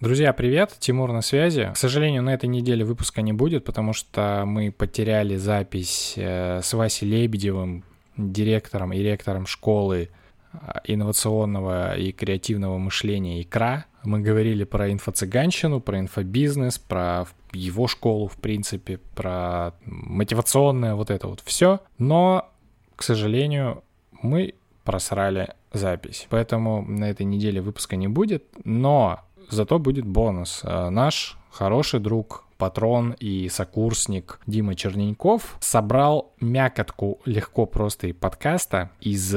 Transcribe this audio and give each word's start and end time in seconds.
Друзья, 0.00 0.32
привет! 0.32 0.76
Тимур 0.78 1.10
на 1.10 1.22
связи. 1.22 1.72
К 1.74 1.76
сожалению, 1.76 2.22
на 2.22 2.32
этой 2.32 2.48
неделе 2.48 2.84
выпуска 2.84 3.20
не 3.20 3.32
будет, 3.32 3.64
потому 3.64 3.92
что 3.92 4.44
мы 4.46 4.70
потеряли 4.70 5.34
запись 5.34 6.14
э, 6.16 6.60
с 6.62 6.72
Васей 6.72 7.08
Лебедевым, 7.08 7.82
директором 8.16 8.92
и 8.92 9.00
ректором 9.00 9.48
школы 9.48 10.10
э, 10.52 10.56
инновационного 10.84 11.96
и 11.96 12.12
креативного 12.12 12.78
мышления 12.78 13.42
«Икра». 13.42 13.86
Мы 14.04 14.20
говорили 14.20 14.62
про 14.62 14.88
инфо-цыганщину, 14.88 15.80
про 15.80 15.98
инфобизнес, 15.98 16.78
про 16.78 17.26
его 17.52 17.88
школу, 17.88 18.28
в 18.28 18.36
принципе, 18.36 18.98
про 19.16 19.72
мотивационное 19.84 20.94
вот 20.94 21.10
это 21.10 21.26
вот 21.26 21.42
все. 21.44 21.80
Но, 21.98 22.48
к 22.94 23.02
сожалению, 23.02 23.82
мы 24.22 24.54
просрали 24.84 25.54
запись. 25.72 26.28
Поэтому 26.30 26.82
на 26.82 27.10
этой 27.10 27.26
неделе 27.26 27.60
выпуска 27.60 27.96
не 27.96 28.08
будет. 28.08 28.44
Но 28.64 29.20
зато 29.50 29.78
будет 29.78 30.06
бонус. 30.06 30.62
Э, 30.64 30.90
наш 30.90 31.36
хороший 31.50 32.00
друг, 32.00 32.44
патрон 32.58 33.14
и 33.18 33.48
сокурсник 33.48 34.40
Дима 34.46 34.74
Черненьков 34.74 35.56
собрал 35.60 36.32
мякотку 36.40 37.20
легко 37.24 37.66
просто 37.66 38.08
и 38.08 38.12
подкаста 38.12 38.90
из 39.00 39.34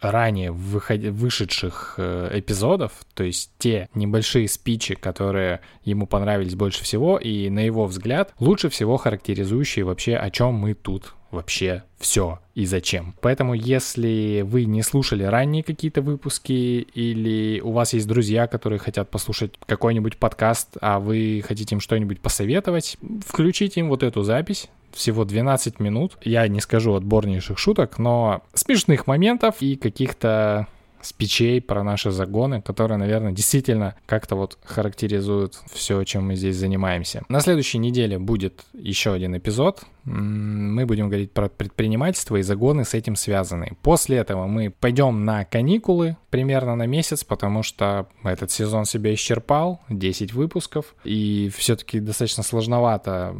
ранее 0.00 0.52
выход... 0.52 1.00
вышедших 1.00 1.94
э, 1.98 2.38
эпизодов, 2.38 2.92
то 3.14 3.22
есть 3.22 3.50
те 3.58 3.88
небольшие 3.94 4.48
спичи, 4.48 4.94
которые 4.94 5.60
ему 5.84 6.06
понравились 6.06 6.54
больше 6.54 6.84
всего, 6.84 7.18
и 7.18 7.48
на 7.50 7.60
его 7.60 7.86
взгляд 7.86 8.34
лучше 8.38 8.68
всего 8.68 8.96
характеризующие 8.96 9.84
вообще, 9.84 10.16
о 10.16 10.30
чем 10.30 10.54
мы 10.54 10.74
тут 10.74 11.14
вообще 11.30 11.84
все 11.98 12.40
и 12.54 12.66
зачем. 12.66 13.14
Поэтому, 13.20 13.54
если 13.54 14.42
вы 14.44 14.64
не 14.64 14.82
слушали 14.82 15.22
ранние 15.22 15.62
какие-то 15.62 16.02
выпуски 16.02 16.52
или 16.52 17.60
у 17.60 17.72
вас 17.72 17.92
есть 17.92 18.08
друзья, 18.08 18.46
которые 18.46 18.78
хотят 18.78 19.10
послушать 19.10 19.52
какой-нибудь 19.66 20.16
подкаст, 20.16 20.76
а 20.80 20.98
вы 20.98 21.44
хотите 21.46 21.74
им 21.74 21.80
что-нибудь 21.80 22.20
посоветовать, 22.20 22.96
включите 23.24 23.80
им 23.80 23.88
вот 23.88 24.02
эту 24.02 24.22
запись, 24.22 24.68
всего 24.92 25.24
12 25.24 25.80
минут. 25.80 26.18
Я 26.22 26.46
не 26.48 26.60
скажу 26.60 26.94
отборнейших 26.94 27.58
шуток, 27.58 27.98
но 27.98 28.42
смешных 28.54 29.06
моментов 29.06 29.56
и 29.60 29.76
каких-то 29.76 30.66
спичей 31.02 31.60
про 31.60 31.82
наши 31.82 32.10
загоны, 32.10 32.62
которые, 32.62 32.98
наверное, 32.98 33.32
действительно 33.32 33.94
как-то 34.06 34.36
вот 34.36 34.58
характеризуют 34.64 35.60
все, 35.72 36.02
чем 36.04 36.26
мы 36.26 36.36
здесь 36.36 36.56
занимаемся. 36.56 37.22
На 37.28 37.40
следующей 37.40 37.78
неделе 37.78 38.18
будет 38.18 38.64
еще 38.72 39.12
один 39.12 39.36
эпизод. 39.36 39.82
Мы 40.04 40.86
будем 40.86 41.08
говорить 41.08 41.32
про 41.32 41.48
предпринимательство 41.48 42.36
и 42.36 42.42
загоны 42.42 42.84
с 42.84 42.94
этим 42.94 43.16
связаны. 43.16 43.76
После 43.82 44.16
этого 44.16 44.46
мы 44.46 44.70
пойдем 44.70 45.24
на 45.24 45.44
каникулы 45.44 46.16
примерно 46.30 46.74
на 46.76 46.86
месяц, 46.86 47.22
потому 47.22 47.62
что 47.62 48.08
этот 48.24 48.50
сезон 48.50 48.84
себя 48.86 49.12
исчерпал, 49.14 49.80
10 49.88 50.32
выпусков, 50.32 50.94
и 51.04 51.50
все-таки 51.54 52.00
достаточно 52.00 52.42
сложновато 52.42 53.36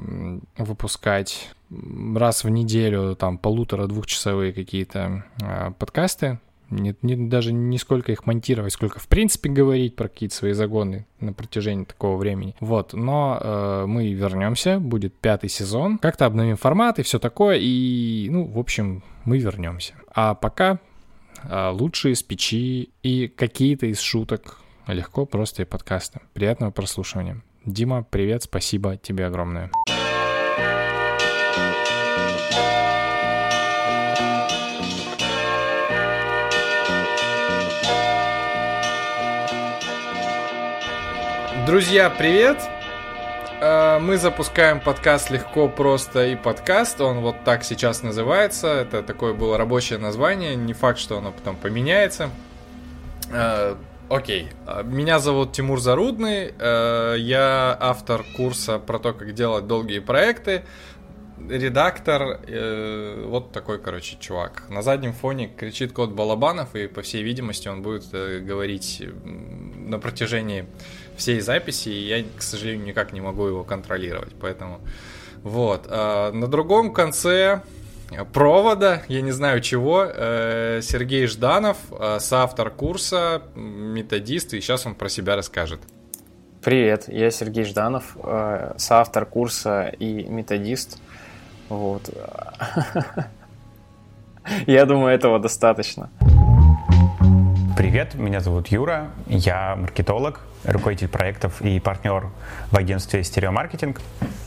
выпускать 0.59 1.51
раз 2.15 2.45
в 2.45 2.49
неделю 2.49 3.15
там 3.17 3.39
полутора-двухчасовые 3.39 4.53
какие-то 4.53 5.25
э, 5.41 5.71
подкасты, 5.79 6.41
не, 6.71 6.95
не, 7.03 7.17
даже 7.29 7.53
не 7.53 7.79
сколько 7.79 8.13
их 8.13 8.27
монтировать, 8.27 8.73
сколько 8.73 8.99
в 8.99 9.09
принципе 9.09 9.51
говорить 9.51 9.97
про 9.97 10.09
какие-то 10.09 10.35
свои 10.35 10.53
загоны 10.53 11.07
на 11.21 11.33
протяжении 11.33 11.85
такого 11.85 12.17
времени. 12.17 12.55
Вот, 12.61 12.93
но 12.93 13.39
э, 13.41 13.85
мы 13.87 14.13
вернемся, 14.13 14.79
будет 14.79 15.15
пятый 15.15 15.51
сезон, 15.51 15.99
как-то 15.99 16.27
обновим 16.27 16.57
формат 16.57 16.99
и 16.99 17.03
все 17.03 17.19
такое, 17.19 17.59
и, 17.61 18.29
ну, 18.31 18.45
в 18.45 18.59
общем, 18.59 19.03
мы 19.25 19.39
вернемся. 19.39 19.95
А 20.15 20.35
пока 20.35 20.79
э, 21.43 21.71
лучшие 21.71 22.15
спичи 22.15 22.91
и 23.03 23.29
какие-то 23.29 23.87
из 23.87 24.01
шуток 24.01 24.59
легко, 24.87 25.27
просто 25.27 25.63
и 25.63 25.65
подкасты. 25.65 26.21
Приятного 26.33 26.71
прослушивания. 26.71 27.43
Дима, 27.65 28.07
привет, 28.09 28.45
спасибо 28.45 28.97
тебе 28.97 29.27
огромное. 29.27 29.71
Друзья, 41.67 42.09
привет! 42.09 42.59
Э, 43.61 43.99
мы 43.99 44.17
запускаем 44.17 44.81
подкаст 44.81 45.31
легко, 45.31 45.69
просто 45.69 46.29
и 46.29 46.37
подкаст. 46.37 47.01
Он 47.01 47.21
вот 47.21 47.45
так 47.45 47.65
сейчас 47.65 48.03
называется. 48.03 48.69
Это 48.69 49.03
такое 49.03 49.35
было 49.35 49.59
рабочее 49.59 49.99
название. 49.99 50.57
Не 50.57 50.73
факт, 50.73 50.99
что 50.99 51.19
оно 51.19 51.33
потом 51.33 51.57
поменяется. 51.57 52.31
Э, 53.31 53.77
окей. 54.09 54.49
Меня 54.85 55.19
зовут 55.19 55.53
Тимур 55.53 55.81
Зарудный. 55.81 56.55
Э, 56.59 57.17
я 57.19 57.77
автор 57.79 58.25
курса 58.37 58.79
про 58.79 58.99
то, 58.99 59.13
как 59.13 59.35
делать 59.35 59.67
долгие 59.67 59.99
проекты. 59.99 60.65
Редактор, 61.49 62.41
вот 63.27 63.51
такой, 63.51 63.79
короче, 63.79 64.19
чувак. 64.21 64.65
На 64.69 64.83
заднем 64.83 65.15
фоне 65.15 65.49
кричит 65.49 65.95
код 65.95 66.11
Балабанов, 66.11 66.77
и, 66.77 66.87
по 66.87 67.01
всей 67.01 67.23
видимости, 67.23 67.67
он 67.67 67.81
будет 67.81 68.11
говорить 68.11 69.03
на 69.25 69.99
протяжении 69.99 70.67
всей 71.21 71.41
записи, 71.41 71.91
и 71.91 72.09
я, 72.09 72.25
к 72.37 72.43
сожалению, 72.43 72.87
никак 72.87 73.13
не 73.13 73.21
могу 73.21 73.47
его 73.47 73.63
контролировать. 73.63 74.33
Поэтому 74.41 74.81
вот. 75.43 75.87
А, 75.89 76.33
на 76.33 76.49
другом 76.49 76.93
конце 76.93 77.63
провода, 78.33 79.03
я 79.09 79.21
не 79.21 79.31
знаю 79.31 79.61
чего, 79.61 80.05
э, 80.05 80.81
Сергей 80.83 81.27
Жданов, 81.27 81.77
э, 81.93 82.19
соавтор 82.19 82.71
курса, 82.71 83.43
методист, 83.55 84.55
и 84.55 84.61
сейчас 84.61 84.87
он 84.87 84.95
про 84.95 85.09
себя 85.09 85.37
расскажет. 85.37 85.81
Привет, 86.63 87.05
я 87.09 87.31
Сергей 87.31 87.65
Жданов, 87.65 88.17
э, 88.23 88.75
соавтор 88.79 89.27
курса 89.27 89.93
и 89.99 90.25
методист. 90.25 90.99
Вот. 91.69 92.11
Я 94.67 94.87
думаю, 94.87 95.15
этого 95.15 95.39
достаточно. 95.39 96.11
Привет, 97.81 98.15
меня 98.15 98.41
зовут 98.41 98.69
Юра, 98.69 99.11
я 99.27 99.75
маркетолог, 99.75 100.41
руководитель 100.65 101.09
проектов 101.09 101.63
и 101.63 101.81
партнер 101.81 102.27
в 102.71 102.77
агентстве 102.77 103.25
«Стереомаркетинг». 103.25 104.03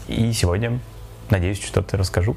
И 0.08 0.32
сегодня 0.34 0.80
Надеюсь, 1.32 1.60
что-то 1.60 1.98
расскажу. 1.98 2.36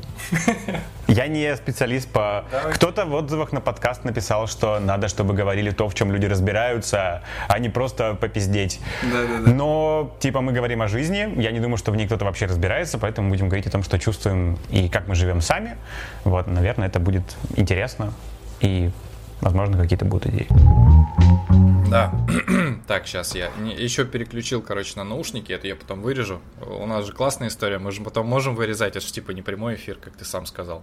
Я 1.06 1.26
не 1.26 1.54
специалист 1.56 2.08
по... 2.08 2.44
Кто-то 2.72 3.04
в 3.04 3.12
отзывах 3.12 3.52
на 3.52 3.60
подкаст 3.60 4.04
написал, 4.04 4.46
что 4.46 4.78
надо, 4.78 5.08
чтобы 5.08 5.34
говорили 5.34 5.70
то, 5.70 5.86
в 5.86 5.94
чем 5.94 6.12
люди 6.12 6.24
разбираются, 6.24 7.22
а 7.48 7.58
не 7.58 7.68
просто 7.68 8.14
попиздеть. 8.14 8.80
Да-да-да. 9.02 9.50
Но, 9.50 10.16
типа, 10.20 10.40
мы 10.40 10.52
говорим 10.52 10.80
о 10.80 10.88
жизни. 10.88 11.30
Я 11.36 11.50
не 11.50 11.60
думаю, 11.60 11.76
что 11.76 11.92
в 11.92 11.96
ней 11.96 12.06
кто-то 12.06 12.24
вообще 12.24 12.46
разбирается, 12.46 12.96
поэтому 12.96 13.28
будем 13.28 13.48
говорить 13.48 13.66
о 13.66 13.70
том, 13.70 13.82
что 13.82 13.98
чувствуем 13.98 14.56
и 14.70 14.88
как 14.88 15.08
мы 15.08 15.14
живем 15.14 15.42
сами. 15.42 15.76
Вот, 16.24 16.46
наверное, 16.46 16.88
это 16.88 17.00
будет 17.00 17.36
интересно 17.56 18.14
и 18.60 18.90
возможно, 19.46 19.78
какие-то 19.78 20.04
будут 20.04 20.26
идеи. 20.26 20.48
Да. 21.88 22.12
так, 22.88 23.06
сейчас 23.06 23.34
я 23.34 23.50
еще 23.64 24.04
переключил, 24.04 24.60
короче, 24.60 24.94
на 24.96 25.04
наушники, 25.04 25.52
это 25.52 25.68
я 25.68 25.76
потом 25.76 26.02
вырежу. 26.02 26.40
У 26.60 26.86
нас 26.86 27.06
же 27.06 27.12
классная 27.12 27.48
история, 27.48 27.78
мы 27.78 27.92
же 27.92 28.02
потом 28.02 28.26
можем 28.26 28.56
вырезать, 28.56 28.96
это 28.96 29.06
же 29.06 29.12
типа 29.12 29.30
не 29.30 29.42
прямой 29.42 29.76
эфир, 29.76 29.96
как 29.96 30.16
ты 30.16 30.24
сам 30.24 30.46
сказал. 30.46 30.82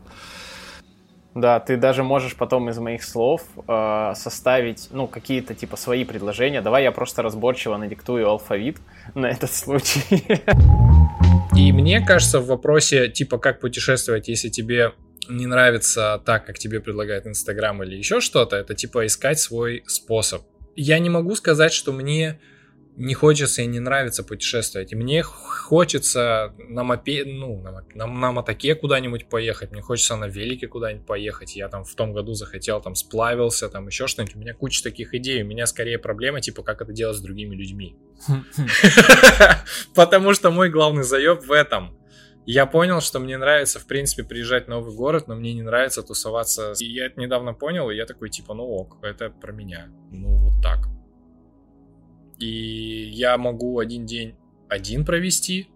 Да, 1.35 1.59
ты 1.59 1.78
даже 1.78 2.03
можешь 2.03 2.35
потом 2.35 2.69
из 2.69 2.78
моих 2.78 3.03
слов 3.03 3.41
э, 3.68 4.13
составить, 4.16 4.90
ну, 4.91 5.07
какие-то 5.07 5.56
типа 5.56 5.78
свои 5.78 6.06
предложения. 6.06 6.62
Давай 6.62 6.84
я 6.84 6.91
просто 6.91 7.24
разборчиво 7.24 7.75
надиктую 7.75 8.30
алфавит 8.30 8.78
на 9.16 9.25
этот 9.25 9.51
случай. 9.51 10.24
И 11.57 11.72
мне 11.72 12.01
кажется, 12.01 12.40
в 12.40 12.45
вопросе 12.45 13.09
типа 13.09 13.40
как 13.40 13.59
путешествовать, 13.59 14.28
если 14.28 14.50
тебе 14.50 14.94
не 15.30 15.46
нравится 15.46 16.22
так, 16.26 16.46
как 16.46 16.60
тебе 16.60 16.80
предлагает 16.80 17.28
Инстаграм 17.28 17.82
или 17.84 17.96
еще 17.96 18.20
что-то, 18.20 18.56
это 18.56 18.74
типа 18.76 19.06
искать 19.06 19.40
свой 19.40 19.84
способ. 19.88 20.44
Я 20.76 21.00
не 21.00 21.10
могу 21.10 21.36
сказать, 21.36 21.74
что 21.74 21.92
мне 21.92 22.40
не 22.96 23.14
хочется 23.14 23.62
и 23.62 23.66
не 23.66 23.80
нравится 23.80 24.24
путешествовать. 24.24 24.92
И 24.92 24.96
мне 24.96 25.24
хочется 25.24 26.54
на 26.58 26.84
мопе, 26.84 27.24
ну, 27.25 27.60
на, 27.62 27.84
на, 27.96 28.06
на 28.06 28.31
мотоке 28.31 28.75
куда-нибудь 28.75 29.30
поехать, 29.30 29.72
мне 29.72 29.81
хочется 29.81 30.16
на 30.16 30.25
велике 30.25 30.68
куда-нибудь 30.68 31.06
поехать. 31.06 31.56
Я 31.56 31.69
там 31.69 31.84
в 31.84 31.96
том 31.96 32.14
году 32.14 32.34
захотел, 32.34 32.81
там 32.81 32.96
сплавился, 32.96 33.69
там 33.69 33.88
еще 33.88 34.08
что-нибудь. 34.08 34.36
У 34.36 34.40
меня 34.40 34.54
куча 34.54 34.84
таких 34.84 35.14
идей. 35.14 35.44
У 35.44 35.48
меня 35.48 35.66
скорее 35.66 35.98
проблема, 35.98 36.42
типа, 36.42 36.64
как 36.64 36.81
это 36.81 36.92
делать 36.92 37.18
с 37.18 37.22
другими 37.22 37.56
людьми. 37.56 37.98
Потому 39.96 40.34
что 40.34 40.52
мой 40.52 40.69
главный 40.69 41.04
заеб 41.04 41.44
в 41.44 41.52
этом. 41.52 41.98
Я 42.45 42.66
понял, 42.66 43.00
что 43.00 43.19
мне 43.19 43.38
нравится, 43.38 43.80
в 43.80 43.88
принципе, 43.88 44.24
приезжать 44.24 44.66
в 44.66 44.69
новый 44.69 44.94
город, 44.94 45.28
но 45.28 45.36
мне 45.36 45.54
не 45.54 45.62
нравится 45.62 46.04
тусоваться. 46.04 46.74
И 46.80 46.86
я 46.86 47.06
это 47.06 47.19
недавно 47.19 47.54
понял, 47.54 47.90
и 47.90 47.95
я 47.95 48.06
такой, 48.06 48.30
типа, 48.30 48.54
ну 48.54 48.63
ок, 48.63 48.98
это 49.01 49.30
про 49.30 49.54
меня. 49.54 49.88
Ну, 50.12 50.36
вот 50.36 50.62
так. 50.62 50.90
И 52.40 53.10
я 53.13 53.38
могу 53.38 53.80
один 53.80 54.06
день 54.06 54.36
один 54.74 55.06
провести, 55.06 55.69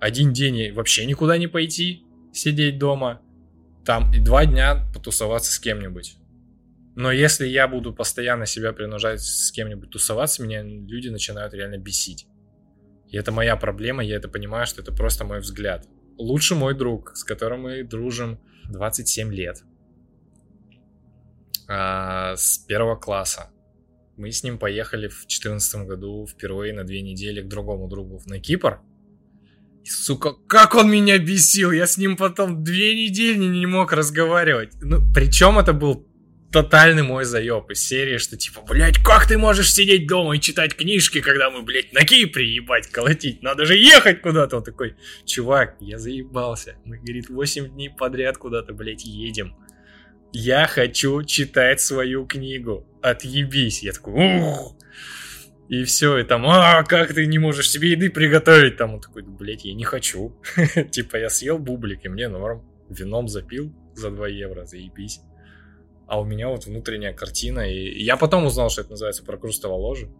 один 0.00 0.32
день 0.32 0.72
вообще 0.72 1.06
никуда 1.06 1.38
не 1.38 1.46
пойти, 1.46 2.04
сидеть 2.32 2.78
дома, 2.78 3.22
там 3.84 4.12
и 4.12 4.18
два 4.18 4.44
дня 4.44 4.86
потусоваться 4.92 5.52
с 5.52 5.58
кем-нибудь. 5.58 6.16
Но 6.94 7.10
если 7.10 7.46
я 7.46 7.68
буду 7.68 7.94
постоянно 7.94 8.44
себя 8.44 8.72
принуждать 8.72 9.20
с 9.20 9.50
кем-нибудь 9.52 9.90
тусоваться, 9.90 10.42
меня 10.42 10.62
люди 10.62 11.08
начинают 11.08 11.54
реально 11.54 11.78
бесить. 11.78 12.26
И 13.12 13.16
это 13.18 13.30
моя 13.30 13.56
проблема, 13.56 14.02
я 14.02 14.16
это 14.16 14.28
понимаю, 14.28 14.66
что 14.66 14.80
это 14.80 14.90
просто 14.90 15.24
мой 15.24 15.40
взгляд. 15.40 15.86
Лучше 16.16 16.54
мой 16.54 16.74
друг, 16.74 17.14
с 17.14 17.24
которым 17.24 17.62
мы 17.62 17.84
дружим 17.84 18.40
27 18.70 19.32
лет. 19.34 19.62
А, 21.68 22.34
с 22.36 22.56
первого 22.58 22.96
класса. 22.96 23.50
Мы 24.16 24.32
с 24.32 24.42
ним 24.42 24.58
поехали 24.58 25.08
в 25.08 25.26
2014 25.26 25.86
году 25.86 26.26
впервые 26.26 26.72
на 26.72 26.84
две 26.84 27.02
недели 27.02 27.42
к 27.42 27.48
другому 27.48 27.86
другу 27.86 28.22
на 28.26 28.40
Кипр. 28.40 28.80
И, 29.84 29.90
сука, 29.90 30.32
как 30.46 30.74
он 30.74 30.90
меня 30.90 31.18
бесил! 31.18 31.70
Я 31.70 31.86
с 31.86 31.98
ним 31.98 32.16
потом 32.16 32.64
две 32.64 32.94
недели 32.94 33.44
не 33.44 33.66
мог 33.66 33.92
разговаривать. 33.92 34.72
Ну, 34.80 35.00
причем 35.14 35.58
это 35.58 35.74
был 35.74 36.06
тотальный 36.52 37.02
мой 37.02 37.24
заеб 37.24 37.70
из 37.70 37.82
серии, 37.84 38.18
что 38.18 38.36
типа, 38.36 38.60
блядь, 38.68 38.98
как 38.98 39.26
ты 39.26 39.38
можешь 39.38 39.72
сидеть 39.72 40.06
дома 40.06 40.36
и 40.36 40.40
читать 40.40 40.76
книжки, 40.76 41.20
когда 41.20 41.50
мы, 41.50 41.62
блядь, 41.62 41.92
на 41.92 42.04
Кипре, 42.04 42.54
ебать, 42.54 42.88
колотить? 42.88 43.42
Надо 43.42 43.64
же 43.64 43.76
ехать 43.76 44.20
куда-то. 44.20 44.58
Он 44.58 44.62
такой, 44.62 44.96
чувак, 45.24 45.76
я 45.80 45.98
заебался. 45.98 46.76
Мы, 46.84 46.98
говорит, 46.98 47.30
8 47.30 47.70
дней 47.70 47.90
подряд 47.90 48.36
куда-то, 48.36 48.74
блядь, 48.74 49.04
едем. 49.04 49.56
Я 50.32 50.66
хочу 50.66 51.22
читать 51.24 51.80
свою 51.80 52.26
книгу. 52.26 52.86
Отъебись. 53.02 53.82
Я 53.82 53.92
такой, 53.92 54.40
ух. 54.40 54.76
И 55.68 55.84
все, 55.84 56.18
и 56.18 56.24
там, 56.24 56.44
а, 56.46 56.84
как 56.84 57.14
ты 57.14 57.26
не 57.26 57.38
можешь 57.38 57.70
себе 57.70 57.92
еды 57.92 58.10
приготовить? 58.10 58.76
Там 58.76 58.94
он 58.94 59.00
такой, 59.00 59.22
блядь, 59.22 59.64
я 59.64 59.72
не 59.72 59.84
хочу. 59.84 60.38
Типа 60.90 61.16
я 61.16 61.30
съел 61.30 61.58
бублик, 61.58 62.04
и 62.04 62.08
мне 62.08 62.28
норм. 62.28 62.62
Вином 62.90 63.26
запил 63.28 63.74
за 63.94 64.10
2 64.10 64.28
евро, 64.28 64.66
заебись 64.66 65.20
а 66.12 66.20
у 66.20 66.26
меня 66.26 66.50
вот 66.50 66.66
внутренняя 66.66 67.14
картина. 67.14 67.60
И 67.60 68.02
я 68.02 68.18
потом 68.18 68.44
узнал, 68.44 68.68
что 68.68 68.82
это 68.82 68.90
называется 68.90 69.24
прокрустово 69.24 69.72
ложе. 69.72 70.10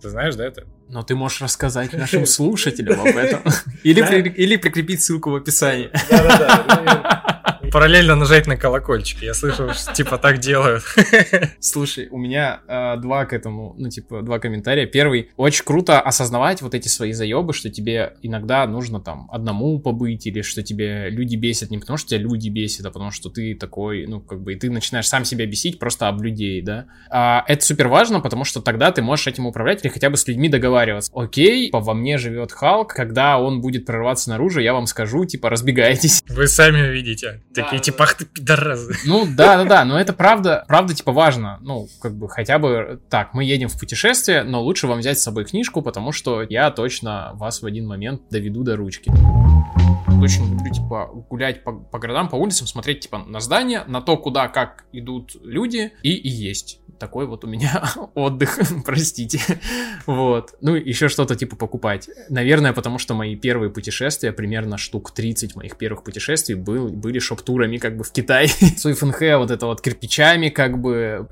Ты 0.00 0.08
знаешь, 0.08 0.34
да, 0.34 0.44
это? 0.44 0.64
Но 0.88 1.04
ты 1.04 1.14
можешь 1.14 1.40
рассказать 1.40 1.92
нашим 1.92 2.26
слушателям 2.26 3.00
об 3.00 3.16
этом. 3.16 3.40
Или, 3.84 4.02
при, 4.02 4.28
или 4.30 4.56
прикрепить 4.56 5.00
ссылку 5.00 5.30
в 5.30 5.36
описании. 5.36 5.90
Да-да-да 6.10 7.31
параллельно 7.72 8.14
нажать 8.14 8.46
на 8.46 8.56
колокольчик. 8.56 9.22
Я 9.22 9.34
слышал, 9.34 9.72
что 9.72 9.92
типа 9.94 10.18
так 10.18 10.38
делают. 10.38 10.84
Слушай, 11.60 12.08
у 12.10 12.18
меня 12.18 12.60
э, 12.68 12.96
два 12.98 13.24
к 13.24 13.32
этому, 13.32 13.74
ну, 13.78 13.88
типа, 13.88 14.22
два 14.22 14.38
комментария. 14.38 14.86
Первый, 14.86 15.30
очень 15.36 15.64
круто 15.64 16.00
осознавать 16.00 16.60
вот 16.60 16.74
эти 16.74 16.88
свои 16.88 17.12
заебы, 17.12 17.54
что 17.54 17.70
тебе 17.70 18.14
иногда 18.22 18.66
нужно 18.66 19.00
там 19.00 19.28
одному 19.32 19.78
побыть, 19.80 20.26
или 20.26 20.42
что 20.42 20.62
тебе 20.62 21.08
люди 21.08 21.36
бесят 21.36 21.70
не 21.70 21.78
потому, 21.78 21.96
что 21.96 22.10
тебя 22.10 22.20
люди 22.20 22.50
бесят, 22.50 22.84
а 22.84 22.90
потому 22.90 23.10
что 23.10 23.30
ты 23.30 23.54
такой, 23.54 24.06
ну, 24.06 24.20
как 24.20 24.42
бы, 24.42 24.52
и 24.52 24.56
ты 24.56 24.70
начинаешь 24.70 25.08
сам 25.08 25.24
себя 25.24 25.46
бесить 25.46 25.78
просто 25.78 26.08
об 26.08 26.22
людей, 26.22 26.60
да. 26.60 26.86
А, 27.10 27.44
это 27.48 27.64
супер 27.64 27.88
важно, 27.88 28.20
потому 28.20 28.44
что 28.44 28.60
тогда 28.60 28.92
ты 28.92 29.00
можешь 29.00 29.26
этим 29.26 29.46
управлять 29.46 29.82
или 29.84 29.90
хотя 29.90 30.10
бы 30.10 30.16
с 30.16 30.26
людьми 30.28 30.48
договариваться. 30.48 31.10
Окей, 31.14 31.70
во 31.72 31.94
мне 31.94 32.18
живет 32.18 32.52
Халк, 32.52 32.92
когда 32.92 33.38
он 33.38 33.60
будет 33.62 33.86
прорываться 33.86 34.28
наружу, 34.28 34.60
я 34.60 34.74
вам 34.74 34.86
скажу, 34.86 35.24
типа, 35.24 35.48
разбегайтесь. 35.48 36.22
Вы 36.28 36.46
сами 36.46 36.88
увидите. 36.88 37.40
Такие, 37.64 37.80
типа, 37.80 38.04
ах 38.04 38.14
ты 38.14 38.24
пидорасы. 38.24 38.94
Ну, 39.06 39.26
да, 39.26 39.58
да, 39.58 39.64
да, 39.64 39.84
но 39.84 39.98
это 39.98 40.12
правда, 40.12 40.64
правда, 40.68 40.94
типа, 40.94 41.12
важно. 41.12 41.58
Ну, 41.60 41.88
как 42.00 42.14
бы, 42.14 42.28
хотя 42.28 42.58
бы 42.58 43.00
так, 43.10 43.34
мы 43.34 43.44
едем 43.44 43.68
в 43.68 43.78
путешествие, 43.78 44.42
но 44.42 44.62
лучше 44.62 44.86
вам 44.86 45.00
взять 45.00 45.18
с 45.18 45.22
собой 45.22 45.44
книжку, 45.44 45.82
потому 45.82 46.12
что 46.12 46.42
я 46.42 46.70
точно 46.70 47.32
вас 47.34 47.62
в 47.62 47.66
один 47.66 47.86
момент 47.86 48.22
доведу 48.30 48.62
до 48.62 48.76
ручки 48.76 49.12
очень 50.22 50.48
люблю, 50.48 50.72
типа, 50.72 51.10
гулять 51.30 51.64
по, 51.64 51.72
по 51.72 51.98
городам, 51.98 52.28
по 52.28 52.36
улицам, 52.36 52.66
смотреть, 52.66 53.00
типа, 53.00 53.18
на 53.18 53.40
здания, 53.40 53.84
на 53.86 54.00
то, 54.00 54.16
куда, 54.16 54.48
как 54.48 54.84
идут 54.92 55.36
люди, 55.42 55.92
и, 56.02 56.12
и 56.12 56.28
есть 56.28 56.80
такой 56.98 57.26
вот 57.26 57.44
у 57.44 57.48
меня 57.48 57.82
отдых, 58.14 58.58
простите. 58.84 59.40
вот. 60.06 60.54
Ну, 60.60 60.74
еще 60.74 61.08
что-то 61.08 61.34
типа 61.36 61.56
покупать. 61.56 62.08
Наверное, 62.28 62.72
потому 62.72 62.98
что 62.98 63.14
мои 63.14 63.36
первые 63.36 63.70
путешествия, 63.70 64.32
примерно 64.32 64.78
штук 64.78 65.12
30 65.12 65.56
моих 65.56 65.76
первых 65.76 66.04
путешествий 66.04 66.54
был, 66.54 66.88
были 66.88 67.18
шоп-турами 67.18 67.78
как 67.78 67.96
бы 67.96 68.04
в 68.04 68.12
Китай. 68.12 68.48
Суйфенхэ, 68.76 69.36
вот 69.36 69.50
это 69.50 69.66
вот 69.66 69.80
кирпичами 69.80 70.48
как 70.48 70.78
бы. 70.78 71.26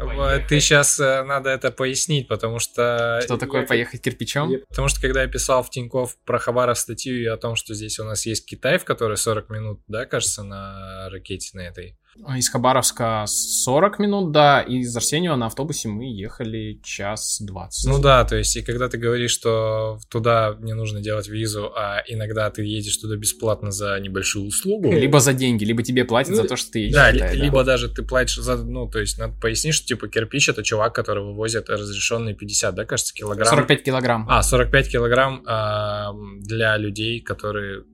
Ты 0.49 0.61
сейчас 0.61 0.99
э, 1.01 1.23
надо 1.25 1.51
это 1.51 1.71
пояснить, 1.71 2.29
потому 2.29 2.59
что... 2.59 3.21
Что 3.23 3.37
такое 3.37 3.67
поехать 3.67 4.03
кирпичом? 4.03 4.53
Потому 4.69 4.89
что 4.89 5.01
когда 5.01 5.23
я 5.23 5.29
писал 5.29 5.63
в 5.63 5.71
Тинькофф 5.71 6.17
про 6.25 6.39
Хабаров 6.39 6.79
статью 6.79 7.33
о 7.33 7.37
том, 7.37 7.57
что 7.57 7.75
здесь 7.75 7.99
у 7.99 8.05
нас 8.05 8.27
есть 8.27 8.47
Китай, 8.47 8.79
в 8.79 8.85
который 8.85 9.17
40 9.17 9.51
минут, 9.51 9.81
да, 9.89 10.07
кажется, 10.07 10.43
на 10.43 11.09
ракете 11.11 11.51
на 11.55 11.61
этой, 11.61 11.97
из 12.37 12.49
Хабаровска 12.51 13.25
40 13.27 13.99
минут, 13.99 14.33
да, 14.33 14.61
и 14.61 14.79
из 14.79 14.97
Арсеньева 14.97 15.37
на 15.37 15.47
автобусе 15.47 15.89
мы 15.89 16.05
ехали 16.05 16.81
час 16.83 17.39
20. 17.41 17.89
Ну 17.91 18.01
да, 18.01 18.25
то 18.25 18.37
есть, 18.37 18.57
и 18.57 18.63
когда 18.63 18.89
ты 18.89 18.99
говоришь, 18.99 19.31
что 19.31 19.99
туда 20.11 20.57
не 20.61 20.75
нужно 20.75 21.01
делать 21.01 21.29
визу, 21.29 21.73
а 21.75 22.03
иногда 22.07 22.51
ты 22.51 22.63
едешь 22.63 22.97
туда 22.97 23.17
бесплатно 23.17 23.71
за 23.71 23.99
небольшую 24.01 24.47
услугу. 24.47 24.91
Либо 24.93 25.21
за 25.21 25.33
деньги, 25.33 25.65
либо 25.65 25.83
тебе 25.83 26.05
платят 26.05 26.33
ну, 26.33 26.43
за 26.43 26.49
то, 26.49 26.57
что 26.57 26.73
ты 26.73 26.81
едешь. 26.81 26.95
Да, 26.95 27.13
туда, 27.13 27.33
либо 27.33 27.59
да. 27.59 27.73
даже 27.73 27.89
ты 27.89 28.03
платишь 28.03 28.37
за, 28.37 28.57
ну, 28.57 28.89
то 28.89 28.99
есть, 28.99 29.19
надо 29.19 29.35
пояснить, 29.41 29.75
что, 29.75 29.87
типа, 29.87 30.09
кирпич 30.09 30.49
это 30.49 30.63
чувак, 30.63 30.95
который 30.95 31.23
вывозит 31.25 31.71
разрешенные 31.71 32.35
50, 32.35 32.75
да, 32.75 32.85
кажется, 32.85 33.15
килограмм. 33.15 33.49
45 33.49 33.83
килограмм. 33.83 34.27
А, 34.29 34.43
45 34.43 34.91
килограмм 34.91 35.43
а, 35.47 36.13
для 36.41 36.77
людей, 36.77 37.21
которые 37.21 37.85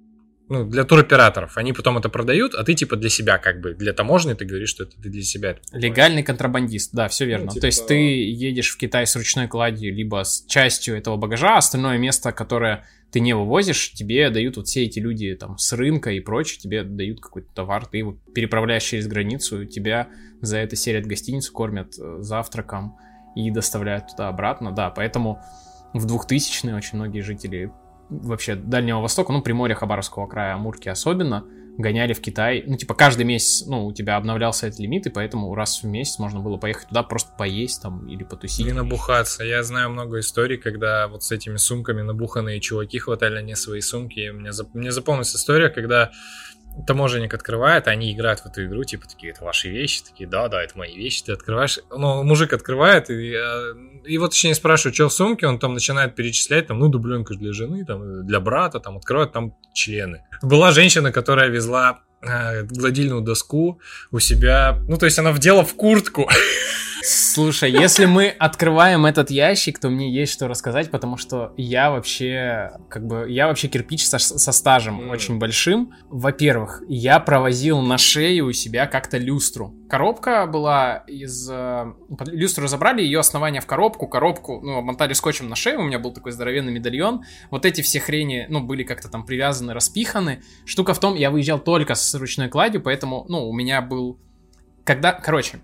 ну, 0.49 0.65
для 0.65 0.85
туроператоров. 0.85 1.57
Они 1.57 1.73
потом 1.73 1.99
это 1.99 2.09
продают, 2.09 2.55
а 2.55 2.63
ты 2.63 2.75
типа 2.75 2.97
для 2.97 3.09
себя 3.09 3.39
как 3.39 3.61
бы, 3.61 3.75
для 3.75 3.93
таможни 3.93 4.35
ты 4.35 4.45
говоришь, 4.45 4.69
что 4.69 4.85
это 4.85 4.93
ты 5.01 5.09
для 5.09 5.23
себя. 5.23 5.57
Легальный 5.73 6.23
контрабандист, 6.23 6.91
да, 6.93 7.09
все 7.09 7.27
верно. 7.27 7.47
Ну, 7.47 7.51
типа, 7.53 7.63
То 7.63 7.67
есть 7.67 7.87
ты 7.87 7.95
едешь 7.95 8.71
в 8.71 8.79
Китай 8.79 9.07
с 9.07 9.17
ручной 9.17 9.49
кладью, 9.49 9.93
либо 9.95 10.25
с 10.25 10.45
частью 10.47 10.97
этого 10.97 11.17
багажа, 11.17 11.55
а 11.55 11.59
остальное 11.59 11.99
место, 11.99 12.33
которое 12.33 12.87
ты 13.11 13.21
не 13.21 13.35
вывозишь, 13.35 13.93
тебе 13.93 14.31
дают 14.31 14.57
вот 14.57 14.67
все 14.67 14.85
эти 14.85 14.99
люди 14.99 15.35
там 15.35 15.59
с 15.59 15.73
рынка 15.73 16.11
и 16.11 16.21
прочее, 16.21 16.61
тебе 16.61 16.83
дают 16.83 17.21
какой-то 17.21 17.49
товар, 17.55 17.87
ты 17.87 17.99
его 17.99 18.19
переправляешь 18.35 18.85
через 18.85 19.07
границу, 19.07 19.65
тебя 19.65 20.09
за 20.41 20.59
это 20.59 20.77
серят 20.77 21.07
гостиницу, 21.07 21.53
кормят 21.53 21.95
э, 21.99 22.19
завтраком 22.21 22.97
и 23.35 23.51
доставляют 23.51 24.09
туда 24.09 24.29
обратно, 24.29 24.73
да, 24.73 24.91
поэтому 24.91 25.41
в 25.93 26.07
2000-е 26.07 26.75
очень 26.75 26.97
многие 26.99 27.21
жители 27.21 27.73
вообще 28.09 28.55
Дальнего 28.55 29.01
Востока, 29.01 29.33
ну, 29.33 29.43
Приморья, 29.43 29.75
Хабаровского 29.75 30.27
края, 30.27 30.55
Амурки 30.55 30.89
особенно, 30.89 31.45
гоняли 31.79 32.13
в 32.13 32.21
Китай. 32.21 32.65
Ну, 32.67 32.77
типа, 32.77 32.95
каждый 32.95 33.25
месяц, 33.25 33.67
ну, 33.67 33.87
у 33.87 33.93
тебя 33.93 34.17
обновлялся 34.17 34.67
этот 34.67 34.81
лимит, 34.81 35.07
и 35.07 35.11
поэтому 35.11 35.55
раз 35.55 35.83
в 35.83 35.87
месяц 35.87 36.19
можно 36.19 36.41
было 36.41 36.57
поехать 36.57 36.89
туда 36.89 37.03
просто 37.03 37.33
поесть 37.37 37.83
там 37.83 38.07
или 38.09 38.25
потусить. 38.25 38.67
Или 38.67 38.73
набухаться. 38.73 39.45
Я 39.45 39.63
знаю 39.63 39.91
много 39.91 40.21
историй, 40.21 40.57
когда 40.57 41.09
вот 41.09 41.23
с 41.23 41.33
этими 41.33 41.57
сумками 41.57 42.03
набуханные 42.03 42.61
чуваки 42.61 42.99
хватали 42.99 43.43
не 43.43 43.57
свои 43.57 43.81
сумки. 43.81 44.21
И 44.21 44.31
мне, 44.31 44.53
зап... 44.53 44.75
мне 44.75 44.91
запомнилась 44.91 45.35
история, 45.35 45.69
когда 45.69 46.11
таможенник 46.87 47.33
открывает, 47.35 47.89
они 47.89 48.13
играют 48.13 48.41
в 48.41 48.47
эту 48.47 48.65
игру, 48.67 48.85
типа 48.85 49.07
такие, 49.09 49.33
это 49.33 49.45
ваши 49.45 49.69
вещи, 49.69 50.03
такие, 50.05 50.29
да, 50.29 50.49
да, 50.49 50.63
это 50.63 50.77
мои 50.77 50.95
вещи, 50.95 51.25
ты 51.25 51.33
открываешь, 51.33 51.79
ну, 51.91 52.23
мужик 52.23 52.53
открывает, 52.53 53.11
и, 53.11 53.33
э, 53.35 53.75
и 54.05 54.19
вот 54.19 54.31
точнее 54.31 54.55
спрашивают, 54.55 54.95
что 54.95 55.09
в 55.09 55.13
сумке, 55.13 55.47
он 55.47 55.59
там 55.59 55.75
начинает 55.75 56.15
перечислять, 56.15 56.67
там, 56.67 56.79
ну, 56.79 56.89
дубленка 56.89 57.35
для 57.35 57.53
жены, 57.53 57.85
там, 57.85 58.27
для 58.27 58.41
брата, 58.41 58.81
там, 58.81 58.97
открывает 58.97 59.33
там 59.33 59.55
члены. 59.73 60.25
Была 60.43 60.73
женщина, 60.73 61.13
которая 61.13 61.49
везла 61.49 62.01
э, 62.21 62.65
гладильную 62.65 63.23
доску 63.23 63.81
у 64.11 64.19
себя, 64.19 64.79
ну, 64.89 64.97
то 64.99 65.07
есть 65.07 65.19
она 65.19 65.33
вдела 65.33 65.65
в 65.65 65.75
куртку. 65.75 66.29
Слушай, 67.03 67.71
если 67.71 68.07
мы 68.07 68.29
открываем 68.29 69.07
этот 69.07 69.31
ящик, 69.31 69.79
то 69.79 69.89
мне 69.89 70.11
есть 70.11 70.33
что 70.33 70.49
рассказать, 70.49 70.91
потому 70.91 71.17
что 71.17 71.53
я 71.57 71.91
вообще, 71.91 72.73
как 72.89 73.07
бы, 73.07 73.27
я 73.29 73.49
вообще 73.49 73.69
кирпич 73.69 74.07
со, 74.07 74.19
со 74.19 74.53
стажем 74.53 75.01
mm. 75.01 75.11
очень 75.11 75.39
большим. 75.39 75.93
Во-первых, 76.09 76.83
я 76.89 77.21
провозил 77.21 77.81
на 77.81 77.99
шее 77.99 78.43
у 78.43 78.53
себя 78.53 78.87
как-то 78.87 79.19
люстру. 79.19 79.75
Коробка 79.89 80.47
была 80.47 81.05
из... 81.07 81.49
Э, 81.51 81.93
люстру 82.27 82.67
забрали, 82.67 83.03
ее 83.03 83.21
основание 83.21 83.61
в 83.61 83.67
коробку, 83.67 84.09
коробку, 84.09 84.61
ну, 84.63 84.79
обмотали 84.79 85.13
скотчем 85.13 85.49
на 85.49 85.57
шею, 85.57 85.81
у 85.81 85.85
меня 85.85 85.99
был 85.99 86.13
такой 86.13 86.33
здоровенный 86.33 86.73
медальон. 86.73 87.25
Вот 87.51 87.67
эти 87.67 87.83
все 87.83 88.01
хрени, 88.01 88.47
ну, 88.49 88.63
были 88.63 88.83
как-то 88.83 89.09
там 89.09 89.25
привязаны, 89.25 89.75
распиханы. 89.75 90.43
Штука 90.65 90.95
в 90.95 91.01
том, 91.01 91.15
я 91.15 91.31
выезжал 91.31 91.59
только 91.59 91.95
с 91.95 92.15
ручной 92.15 92.49
кладью, 92.49 92.81
поэтому, 92.81 93.27
ну, 93.29 93.49
у 93.49 93.53
меня 93.53 93.83
был... 93.83 94.19
Когда, 94.85 95.13
короче, 95.13 95.59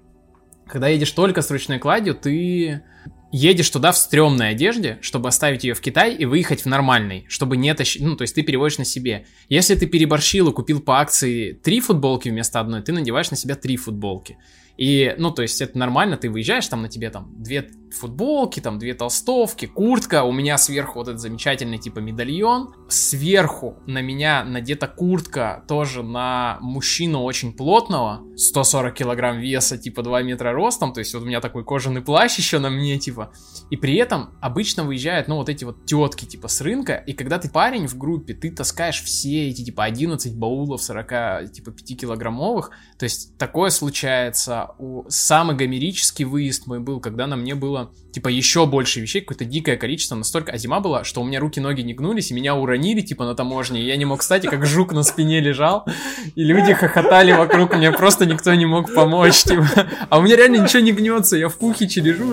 когда 0.72 0.88
едешь 0.88 1.10
только 1.10 1.42
с 1.42 1.50
ручной 1.50 1.78
кладью, 1.78 2.14
ты 2.14 2.82
едешь 3.30 3.68
туда 3.68 3.92
в 3.92 3.98
стрёмной 3.98 4.52
одежде, 4.52 4.98
чтобы 5.02 5.28
оставить 5.28 5.64
ее 5.64 5.74
в 5.74 5.82
Китай 5.82 6.14
и 6.14 6.24
выехать 6.24 6.62
в 6.62 6.66
нормальной, 6.66 7.26
чтобы 7.28 7.58
не 7.58 7.74
тащить, 7.74 8.00
ну, 8.02 8.16
то 8.16 8.22
есть 8.22 8.34
ты 8.34 8.40
переводишь 8.40 8.78
на 8.78 8.86
себе. 8.86 9.26
Если 9.50 9.74
ты 9.74 9.84
переборщил 9.84 10.48
и 10.48 10.52
купил 10.54 10.80
по 10.80 10.98
акции 10.98 11.52
три 11.52 11.82
футболки 11.82 12.30
вместо 12.30 12.58
одной, 12.58 12.80
ты 12.80 12.92
надеваешь 12.92 13.30
на 13.30 13.36
себя 13.36 13.54
три 13.54 13.76
футболки. 13.76 14.38
И, 14.78 15.14
ну, 15.18 15.30
то 15.30 15.42
есть 15.42 15.60
это 15.60 15.76
нормально, 15.76 16.16
ты 16.16 16.30
выезжаешь, 16.30 16.66
там 16.68 16.80
на 16.80 16.88
тебе 16.88 17.10
там 17.10 17.30
две 17.36 17.70
футболки, 17.94 18.60
там 18.60 18.78
две 18.78 18.94
толстовки, 18.94 19.66
куртка, 19.66 20.24
у 20.24 20.32
меня 20.32 20.56
сверху 20.56 21.00
вот 21.00 21.08
этот 21.08 21.20
замечательный 21.20 21.76
типа 21.76 21.98
медальон, 21.98 22.74
сверху 22.92 23.78
на 23.87 24.00
меня 24.00 24.44
надета 24.44 24.87
куртка 24.87 25.64
тоже 25.68 26.02
на 26.02 26.58
мужчину 26.61 27.22
очень 27.22 27.52
плотного, 27.52 28.22
140 28.37 28.94
килограмм 28.94 29.38
веса, 29.38 29.78
типа 29.78 30.02
2 30.02 30.22
метра 30.22 30.52
ростом, 30.52 30.92
то 30.92 31.00
есть 31.00 31.14
вот 31.14 31.22
у 31.22 31.26
меня 31.26 31.40
такой 31.40 31.64
кожаный 31.64 32.02
плащ 32.02 32.37
еще 32.38 32.58
на 32.58 32.70
мне, 32.70 32.99
типа, 32.99 33.32
и 33.70 33.76
при 33.76 33.96
этом 33.96 34.30
обычно 34.40 34.84
выезжают, 34.84 35.28
ну, 35.28 35.37
вот 35.37 35.49
эти 35.49 35.64
вот 35.64 35.84
тетки, 35.87 36.25
типа, 36.25 36.49
с 36.49 36.61
рынка, 36.61 36.94
и 36.94 37.12
когда 37.12 37.38
ты 37.38 37.49
парень 37.49 37.87
в 37.87 37.96
группе, 37.96 38.34
ты 38.34 38.50
таскаешь 38.50 39.02
все 39.02 39.49
эти, 39.49 39.64
типа, 39.64 39.84
11 39.84 40.37
баулов 40.37 40.82
40, 40.82 41.52
типа, 41.52 41.70
5 41.72 42.00
килограммовых, 42.00 42.70
то 42.99 43.04
есть 43.04 43.37
такое 43.38 43.70
случается, 43.70 44.70
у... 44.78 45.04
самый 45.08 45.56
гомерический 45.56 46.25
выезд 46.25 46.66
мой 46.66 46.80
был, 46.80 47.00
когда 47.00 47.26
на 47.26 47.37
мне 47.37 47.54
было 47.54 47.92
типа, 48.12 48.28
еще 48.28 48.66
больше 48.66 49.00
вещей, 49.00 49.22
какое-то 49.22 49.44
дикое 49.44 49.76
количество, 49.76 50.14
настолько, 50.14 50.52
а 50.52 50.58
зима 50.58 50.80
была, 50.80 51.02
что 51.02 51.22
у 51.22 51.25
меня 51.25 51.40
руки-ноги 51.40 51.80
не 51.80 51.94
гнулись, 51.94 52.30
и 52.30 52.34
меня 52.34 52.54
уронили, 52.54 52.81
типа, 53.02 53.24
на 53.24 53.34
таможне, 53.34 53.80
и 53.80 53.86
я 53.86 53.96
не 53.96 54.04
мог 54.04 54.20
встать, 54.20 54.44
и 54.44 54.48
как 54.48 54.66
жук 54.66 54.92
на 54.92 55.02
спине 55.02 55.40
лежал, 55.40 55.86
и 56.34 56.44
люди 56.44 56.72
хохотали 56.74 57.32
вокруг, 57.32 57.74
мне 57.74 57.92
просто 57.92 58.26
никто 58.26 58.52
не 58.54 58.66
мог 58.66 58.92
помочь, 58.94 59.42
типа, 59.44 59.66
а 60.10 60.18
у 60.18 60.22
меня 60.22 60.36
реально 60.36 60.58
ничего 60.58 60.80
не 60.80 60.92
гнется, 60.92 61.36
я 61.36 61.48
в 61.48 61.56
пухиче 61.56 62.00
лежу. 62.00 62.24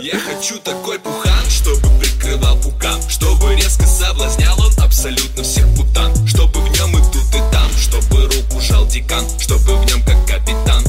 Я 0.00 0.18
хочу 0.18 0.58
такой 0.58 0.98
пухан, 0.98 1.44
чтобы 1.48 1.86
прикрывал 2.00 2.56
пукан, 2.60 3.00
чтобы 3.08 3.54
резко 3.54 3.84
соблазнял 3.84 4.56
он 4.58 4.84
абсолютно 4.84 5.42
всех 5.42 5.66
путан, 5.76 6.12
чтобы 6.26 6.60
в 6.60 6.78
нем 6.78 6.90
и 6.96 7.02
тут 7.12 7.28
и 7.34 7.52
там, 7.52 7.68
чтобы 7.76 8.22
руку 8.22 8.60
жал 8.60 8.86
декан, 8.86 9.24
чтобы 9.38 9.76
в 9.76 9.86
нем 9.86 10.02
как 10.04 10.16
капитан, 10.26 10.82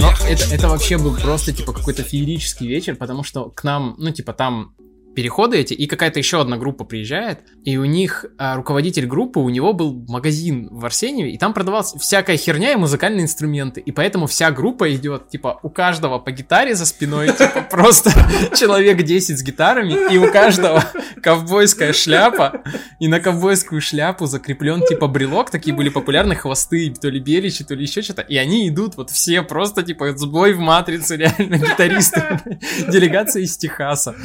но 0.00 0.12
это, 0.26 0.44
это 0.54 0.68
вообще 0.68 0.96
был 0.96 1.14
просто, 1.14 1.52
типа, 1.52 1.72
какой-то 1.72 2.02
феерический 2.02 2.66
вечер, 2.66 2.96
потому 2.96 3.22
что 3.22 3.50
к 3.50 3.64
нам, 3.64 3.96
ну, 3.98 4.10
типа, 4.10 4.32
там 4.32 4.74
переходы 5.20 5.58
эти, 5.58 5.74
и 5.74 5.86
какая-то 5.86 6.18
еще 6.18 6.40
одна 6.40 6.56
группа 6.56 6.84
приезжает, 6.84 7.40
и 7.62 7.76
у 7.76 7.84
них 7.84 8.24
а, 8.38 8.56
руководитель 8.56 9.04
группы, 9.04 9.38
у 9.38 9.50
него 9.50 9.74
был 9.74 10.02
магазин 10.08 10.68
в 10.70 10.82
Арсеньеве, 10.86 11.32
и 11.32 11.36
там 11.36 11.52
продавалась 11.52 11.92
всякая 11.92 12.38
херня 12.38 12.72
и 12.72 12.76
музыкальные 12.76 13.24
инструменты, 13.24 13.82
и 13.82 13.92
поэтому 13.92 14.26
вся 14.26 14.50
группа 14.50 14.90
идет, 14.94 15.28
типа, 15.28 15.60
у 15.62 15.68
каждого 15.68 16.20
по 16.20 16.30
гитаре 16.30 16.74
за 16.74 16.86
спиной, 16.86 17.26
типа, 17.38 17.66
просто 17.70 18.12
человек 18.56 19.02
10 19.02 19.38
с 19.38 19.42
гитарами, 19.42 20.10
и 20.10 20.16
у 20.16 20.32
каждого 20.32 20.82
ковбойская 21.22 21.92
шляпа, 21.92 22.62
и 22.98 23.06
на 23.06 23.20
ковбойскую 23.20 23.82
шляпу 23.82 24.24
закреплен, 24.24 24.80
типа, 24.86 25.06
брелок, 25.06 25.50
такие 25.50 25.76
были 25.76 25.90
популярны 25.90 26.34
хвосты, 26.34 26.94
то 26.98 27.10
ли 27.10 27.20
беличи, 27.20 27.62
то 27.62 27.74
ли 27.74 27.82
еще 27.82 28.00
что-то, 28.00 28.22
и 28.22 28.38
они 28.38 28.66
идут, 28.70 28.96
вот 28.96 29.10
все 29.10 29.42
просто, 29.42 29.82
типа, 29.82 30.16
сбой 30.16 30.54
в 30.54 30.60
матрице, 30.60 31.18
реально, 31.18 31.58
гитаристы, 31.58 32.40
делегация 32.88 33.42
из 33.42 33.58
Техаса 33.58 34.16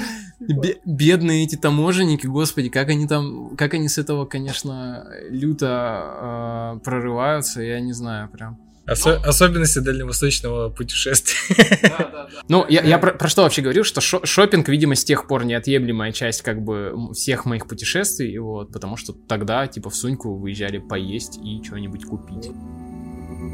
бедные 0.86 1.44
эти 1.46 1.56
таможенники, 1.56 2.28
господи, 2.28 2.70
как 2.70 2.90
они 2.90 3.08
там, 3.08 3.56
как 3.58 3.74
они 3.74 3.90
с 3.90 3.98
этого, 3.98 4.26
конечно, 4.26 5.08
люто 5.30 6.76
э, 6.78 6.80
прорываются, 6.84 7.62
я 7.62 7.80
не 7.80 7.94
знаю, 7.94 8.30
прям. 8.30 8.60
Осо- 8.88 9.20
ну, 9.24 9.28
особенности 9.30 9.80
дальневосточного 9.80 10.70
путешествия. 10.70 11.56
Да, 11.82 11.98
да, 11.98 12.10
да. 12.12 12.30
Ну, 12.48 12.66
я, 12.70 12.84
я 12.84 13.00
про, 13.00 13.14
про 13.14 13.28
что 13.28 13.42
вообще 13.42 13.64
говорил, 13.64 13.84
что 13.84 14.00
шо- 14.00 14.24
шопинг, 14.24 14.70
видимо, 14.70 14.94
с 14.94 15.04
тех 15.04 15.28
пор 15.28 15.44
неотъемлемая 15.44 16.12
часть 16.12 16.44
как 16.44 16.62
бы 16.62 16.94
всех 17.14 17.46
моих 17.46 17.68
путешествий, 17.68 18.38
вот, 18.38 18.72
потому 18.72 18.96
что 18.96 19.14
тогда, 19.14 19.66
типа, 19.66 19.90
в 19.90 19.96
Суньку 19.96 20.36
выезжали 20.36 20.78
поесть 20.78 21.40
и 21.44 21.64
что-нибудь 21.64 22.06
купить. 22.06 22.52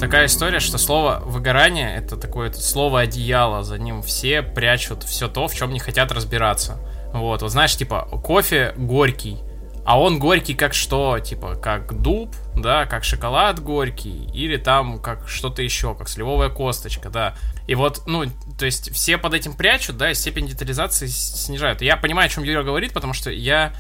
Такая 0.02 0.26
история, 0.26 0.60
что 0.60 0.78
слово 0.78 1.22
выгорание 1.26 1.96
это 1.96 2.18
такое 2.18 2.52
слово 2.52 3.02
одеяло, 3.02 3.64
за 3.64 3.78
ним 3.78 4.02
все 4.02 4.42
прячут 4.42 5.04
все 5.04 5.30
то, 5.30 5.48
в 5.48 5.54
чем 5.54 5.72
не 5.72 5.80
хотят 5.80 6.12
разбираться. 6.12 6.78
Вот, 7.14 7.42
вот 7.42 7.52
знаешь, 7.52 7.76
типа, 7.76 8.08
кофе 8.24 8.74
горький, 8.78 9.40
а 9.84 10.00
он 10.00 10.20
горький 10.20 10.54
как 10.54 10.74
что? 10.74 11.20
Типа, 11.20 11.56
как 11.56 12.02
дуб, 12.02 12.36
да, 12.56 12.86
как 12.86 13.04
шоколад 13.04 13.60
горький, 13.60 14.30
или 14.34 14.58
там 14.58 15.02
как 15.02 15.28
что-то 15.28 15.62
еще, 15.64 15.96
как 15.96 16.08
сливовая 16.08 16.50
косточка, 16.50 17.10
да. 17.10 17.36
И 17.68 17.76
вот, 17.76 18.04
ну, 18.06 18.26
то 18.58 18.66
есть 18.66 18.94
все 18.94 19.18
под 19.18 19.34
этим 19.34 19.54
прячут, 19.54 19.98
да, 19.98 20.12
и 20.12 20.14
степень 20.14 20.48
детализации 20.48 21.08
снижают. 21.08 21.82
Я 21.82 21.98
понимаю, 21.98 22.28
о 22.28 22.30
чем 22.30 22.44
Юра 22.44 22.64
говорит, 22.64 22.94
потому 22.94 23.14
что 23.14 23.32
я 23.32 23.74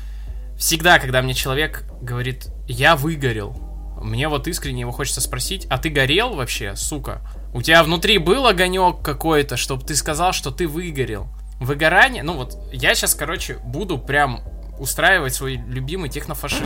всегда, 0.57 1.00
когда 1.00 1.21
мне 1.21 1.33
человек 1.33 1.85
говорит, 2.01 2.47
я 2.67 2.95
выгорел, 2.95 3.55
мне 4.01 4.27
вот 4.27 4.47
искренне 4.47 4.81
его 4.81 4.91
хочется 4.91 5.21
спросить, 5.21 5.67
а 5.69 5.77
ты 5.77 5.89
горел 5.89 6.33
вообще, 6.33 6.75
сука? 6.75 7.21
У 7.53 7.61
тебя 7.61 7.83
внутри 7.83 8.17
был 8.17 8.47
огонек 8.47 9.01
какой-то, 9.03 9.57
чтобы 9.57 9.83
ты 9.83 9.95
сказал, 9.95 10.33
что 10.33 10.50
ты 10.50 10.67
выгорел? 10.67 11.27
Выгорание, 11.61 12.23
ну 12.23 12.37
вот, 12.37 12.57
я 12.73 12.95
сейчас, 12.95 13.13
короче, 13.13 13.59
буду 13.63 13.99
прям 13.99 14.41
устраивать 14.79 15.35
свой 15.35 15.57
любимый 15.57 16.09
технофашизм. 16.09 16.65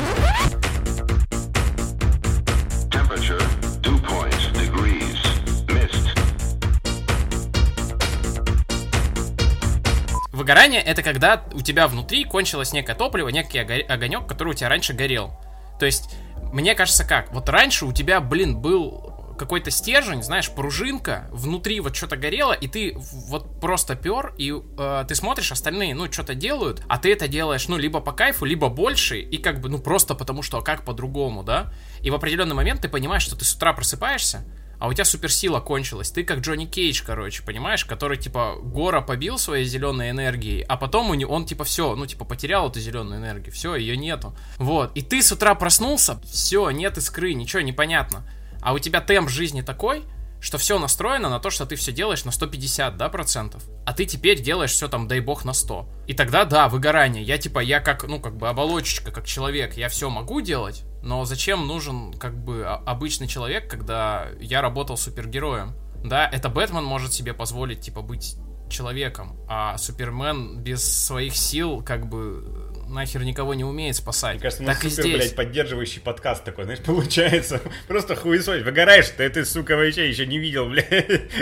Выгорание 10.31 10.81
это 10.81 11.03
когда 11.03 11.43
у 11.51 11.59
тебя 11.59 11.89
внутри 11.89 12.23
кончилось 12.23 12.71
некое 12.71 12.95
топливо, 12.95 13.27
некий 13.27 13.59
огонек, 13.59 14.25
который 14.25 14.51
у 14.51 14.53
тебя 14.53 14.69
раньше 14.69 14.93
горел. 14.93 15.37
То 15.77 15.85
есть, 15.85 16.15
мне 16.53 16.73
кажется 16.73 17.03
как, 17.03 17.33
вот 17.33 17.49
раньше 17.49 17.85
у 17.85 17.91
тебя, 17.91 18.21
блин, 18.21 18.61
был 18.61 19.04
какой-то 19.37 19.71
стержень, 19.71 20.23
знаешь, 20.23 20.49
пружинка, 20.51 21.29
внутри 21.31 21.79
вот 21.79 21.95
что-то 21.95 22.17
горело, 22.17 22.53
и 22.53 22.67
ты 22.67 22.93
вот 22.95 23.59
просто 23.59 23.95
пер, 23.95 24.33
и 24.37 24.53
э, 24.77 25.05
ты 25.07 25.15
смотришь, 25.15 25.51
остальные, 25.51 25.95
ну, 25.95 26.11
что-то 26.11 26.35
делают, 26.35 26.83
а 26.87 26.97
ты 26.97 27.11
это 27.11 27.27
делаешь, 27.27 27.67
ну, 27.67 27.77
либо 27.77 27.99
по 27.99 28.11
кайфу, 28.11 28.45
либо 28.45 28.69
больше, 28.69 29.19
и 29.19 29.37
как 29.37 29.61
бы, 29.61 29.69
ну, 29.69 29.79
просто 29.79 30.15
потому 30.15 30.41
что, 30.41 30.57
а 30.57 30.61
как 30.61 30.85
по-другому, 30.85 31.43
да? 31.43 31.73
И 32.01 32.09
в 32.09 32.15
определенный 32.15 32.55
момент 32.55 32.81
ты 32.81 32.89
понимаешь, 32.89 33.23
что 33.23 33.35
ты 33.35 33.45
с 33.45 33.53
утра 33.55 33.73
просыпаешься, 33.73 34.45
а 34.79 34.87
у 34.87 34.93
тебя 34.93 35.05
суперсила 35.05 35.59
кончилась. 35.59 36.11
Ты 36.11 36.23
как 36.23 36.39
Джонни 36.39 36.65
Кейдж, 36.65 37.01
короче, 37.05 37.43
понимаешь, 37.43 37.85
который, 37.85 38.17
типа, 38.17 38.57
гора 38.61 39.01
побил 39.01 39.37
своей 39.37 39.65
зеленой 39.65 40.09
энергией, 40.11 40.61
а 40.61 40.77
потом 40.77 41.09
у 41.09 41.13
него, 41.13 41.33
он, 41.33 41.45
типа, 41.45 41.63
все, 41.63 41.95
ну, 41.95 42.05
типа, 42.05 42.25
потерял 42.25 42.69
эту 42.69 42.79
зеленую 42.79 43.19
энергию, 43.19 43.53
все, 43.53 43.75
ее 43.75 43.97
нету. 43.97 44.35
Вот. 44.57 44.91
И 44.95 45.01
ты 45.01 45.21
с 45.21 45.31
утра 45.31 45.55
проснулся, 45.55 46.19
все, 46.25 46.69
нет 46.71 46.97
искры, 46.97 47.33
ничего, 47.33 47.61
непонятно 47.61 48.25
а 48.65 48.73
у 48.73 48.79
тебя 48.79 48.99
темп 48.99 49.29
жизни 49.29 49.61
такой, 49.61 50.03
что 50.41 50.57
все 50.57 50.79
настроено 50.79 51.29
на 51.29 51.39
то, 51.39 51.49
что 51.49 51.65
ты 51.65 51.75
все 51.75 51.91
делаешь 51.91 52.25
на 52.25 52.31
150, 52.31 52.97
да, 52.97 53.09
процентов. 53.09 53.63
А 53.85 53.93
ты 53.93 54.05
теперь 54.05 54.41
делаешь 54.41 54.71
все 54.71 54.87
там, 54.87 55.07
дай 55.07 55.19
бог, 55.19 55.45
на 55.45 55.53
100. 55.53 55.87
И 56.07 56.13
тогда, 56.13 56.45
да, 56.45 56.67
выгорание. 56.67 57.23
Я 57.23 57.37
типа, 57.37 57.59
я 57.59 57.79
как, 57.79 58.03
ну, 58.07 58.19
как 58.19 58.37
бы 58.37 58.49
оболочечка, 58.49 59.11
как 59.11 59.25
человек, 59.25 59.75
я 59.77 59.87
все 59.87 60.09
могу 60.09 60.41
делать, 60.41 60.83
но 61.03 61.25
зачем 61.25 61.67
нужен, 61.67 62.13
как 62.13 62.43
бы, 62.43 62.65
обычный 62.65 63.27
человек, 63.27 63.69
когда 63.69 64.29
я 64.39 64.61
работал 64.61 64.97
супергероем? 64.97 65.75
Да, 66.03 66.27
это 66.27 66.49
Бэтмен 66.49 66.83
может 66.83 67.13
себе 67.13 67.33
позволить, 67.33 67.81
типа, 67.81 68.01
быть 68.01 68.35
человеком, 68.69 69.37
а 69.47 69.77
Супермен 69.77 70.59
без 70.59 70.83
своих 70.83 71.35
сил, 71.35 71.83
как 71.83 72.07
бы, 72.07 72.73
нахер 72.87 73.23
никого 73.23 73.53
не 73.53 73.63
умеет 73.63 73.95
спасать. 73.95 74.35
Мне 74.35 74.41
кажется, 74.41 74.63
мы 74.63 74.69
так 74.73 74.77
супер, 74.77 75.03
здесь. 75.03 75.15
блядь, 75.15 75.35
поддерживающий 75.35 76.01
подкаст 76.01 76.43
такой, 76.43 76.65
знаешь, 76.65 76.79
получается. 76.85 77.61
Просто 77.87 78.15
хуесось, 78.15 78.63
выгораешь, 78.63 79.09
ты, 79.09 79.29
ты, 79.29 79.45
сука, 79.45 79.75
вообще 79.75 80.09
еще 80.09 80.25
не 80.25 80.37
видел, 80.39 80.69
блядь. 80.69 80.87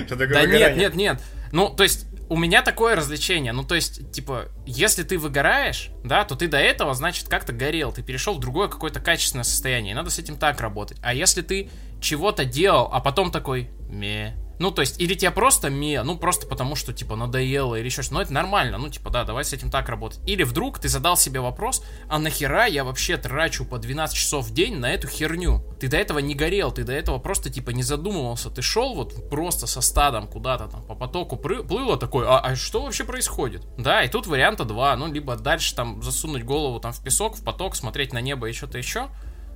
Что 0.05 0.15
такое 0.15 0.27
Да 0.27 0.41
выгорание. 0.41 0.59
нет, 0.59 0.75
нет, 0.77 0.95
нет. 0.95 1.21
Ну, 1.51 1.69
то 1.69 1.83
есть, 1.83 2.07
у 2.29 2.37
меня 2.37 2.63
такое 2.63 2.95
развлечение. 2.95 3.51
Ну, 3.53 3.63
то 3.63 3.75
есть, 3.75 4.11
типа, 4.11 4.45
если 4.65 5.03
ты 5.03 5.19
выгораешь, 5.19 5.89
да, 6.03 6.23
то 6.23 6.35
ты 6.35 6.47
до 6.47 6.57
этого, 6.57 6.93
значит, 6.95 7.27
как-то 7.27 7.53
горел. 7.53 7.91
Ты 7.91 8.01
перешел 8.01 8.35
в 8.35 8.39
другое 8.39 8.69
какое-то 8.69 8.99
качественное 8.99 9.43
состояние. 9.43 9.91
И 9.91 9.95
надо 9.95 10.09
с 10.09 10.17
этим 10.17 10.37
так 10.37 10.59
работать. 10.61 10.97
А 11.03 11.13
если 11.13 11.41
ты 11.41 11.69
чего-то 12.01 12.43
делал, 12.45 12.89
а 12.91 12.99
потом 13.01 13.31
такой, 13.31 13.69
ме, 13.87 14.35
ну, 14.59 14.71
то 14.71 14.81
есть, 14.81 14.99
или 15.01 15.13
тебе 15.13 15.31
просто 15.31 15.69
ме, 15.69 16.03
ну, 16.03 16.17
просто 16.17 16.47
потому 16.47 16.75
что, 16.75 16.93
типа, 16.93 17.15
надоело 17.15 17.75
или 17.75 17.85
еще 17.85 18.01
что-то. 18.01 18.15
Ну, 18.15 18.21
это 18.21 18.33
нормально, 18.33 18.77
ну, 18.77 18.89
типа, 18.89 19.09
да, 19.09 19.23
давай 19.23 19.43
с 19.45 19.53
этим 19.53 19.69
так 19.69 19.89
работать. 19.89 20.19
Или 20.27 20.43
вдруг 20.43 20.79
ты 20.79 20.89
задал 20.89 21.17
себе 21.17 21.39
вопрос, 21.39 21.83
а 22.07 22.19
нахера 22.19 22.65
я 22.65 22.83
вообще 22.83 23.17
трачу 23.17 23.65
по 23.65 23.79
12 23.79 24.15
часов 24.15 24.45
в 24.45 24.53
день 24.53 24.77
на 24.77 24.93
эту 24.93 25.07
херню? 25.07 25.63
Ты 25.79 25.87
до 25.87 25.97
этого 25.97 26.19
не 26.19 26.35
горел, 26.35 26.71
ты 26.71 26.83
до 26.83 26.93
этого 26.93 27.19
просто, 27.19 27.49
типа, 27.49 27.71
не 27.71 27.83
задумывался. 27.83 28.49
Ты 28.49 28.61
шел 28.61 28.93
вот 28.93 29.29
просто 29.29 29.67
со 29.67 29.81
стадом 29.81 30.27
куда-то 30.27 30.67
там 30.67 30.83
по 30.83 30.95
потоку 30.95 31.37
плыло 31.37 31.97
такой, 31.97 32.25
а, 32.27 32.39
а 32.39 32.55
что 32.55 32.83
вообще 32.83 33.03
происходит? 33.03 33.65
Да, 33.77 34.03
и 34.03 34.09
тут 34.09 34.27
варианта 34.27 34.65
два, 34.65 34.95
ну, 34.95 35.11
либо 35.11 35.35
дальше 35.35 35.75
там 35.75 36.01
засунуть 36.01 36.43
голову 36.43 36.79
там 36.79 36.93
в 36.93 37.03
песок, 37.03 37.35
в 37.35 37.43
поток, 37.43 37.75
смотреть 37.75 38.13
на 38.13 38.21
небо 38.21 38.49
и 38.49 38.53
что-то 38.53 38.77
еще, 38.77 39.09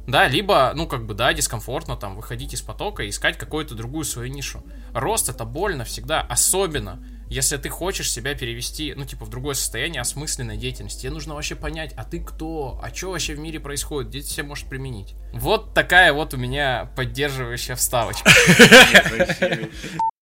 Да, 0.08 0.28
либо, 0.28 0.72
ну, 0.74 0.88
как 0.88 1.06
бы, 1.06 1.14
да, 1.14 1.34
дискомфортно 1.34 1.98
там 1.98 2.16
выходить 2.16 2.54
из 2.54 2.62
потока 2.62 3.04
и 3.04 3.10
искать 3.10 3.38
какую-то 3.38 3.76
другую 3.76 4.06
свою 4.06 4.32
нишу. 4.32 4.64
Рост 4.94 5.28
это 5.28 5.44
больно 5.44 5.84
всегда, 5.84 6.22
особенно 6.22 7.04
если 7.30 7.58
ты 7.58 7.68
хочешь 7.68 8.10
себя 8.10 8.34
перевести, 8.34 8.94
ну, 8.96 9.04
типа, 9.04 9.26
в 9.26 9.30
другое 9.30 9.54
состояние 9.54 10.00
осмысленной 10.00 10.56
деятельности. 10.56 11.02
Тебе 11.02 11.12
нужно 11.12 11.36
вообще 11.36 11.56
понять, 11.56 11.94
а 11.98 12.06
ты 12.06 12.22
кто? 12.22 12.80
А 12.82 12.94
что 12.96 13.12
вообще 13.12 13.36
в 13.36 13.40
мире 13.40 13.60
происходит? 13.60 14.10
Где 14.10 14.22
ты 14.22 14.28
себя 14.28 14.46
можешь 14.46 14.66
применить? 14.66 15.14
Вот 15.34 15.74
такая 15.74 16.14
вот 16.14 16.34
у 16.34 16.38
меня 16.38 16.90
поддерживающая 16.96 17.76
вставочка. 17.76 18.32